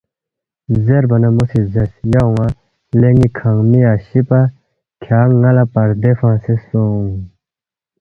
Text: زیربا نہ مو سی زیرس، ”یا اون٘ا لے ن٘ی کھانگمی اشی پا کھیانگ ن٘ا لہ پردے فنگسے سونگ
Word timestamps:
زیربا 0.85 1.17
نہ 1.21 1.29
مو 1.35 1.43
سی 1.49 1.59
زیرس، 1.71 1.93
”یا 2.13 2.21
اون٘ا 2.25 2.47
لے 2.99 3.09
ن٘ی 3.17 3.27
کھانگمی 3.37 3.81
اشی 3.93 4.21
پا 4.27 4.39
کھیانگ 5.03 5.33
ن٘ا 5.41 5.51
لہ 5.55 5.65
پردے 5.73 6.11
فنگسے 6.19 6.53
سونگ 6.67 7.07